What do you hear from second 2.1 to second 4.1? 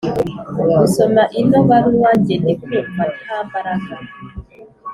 jye ndikumva ntambaraga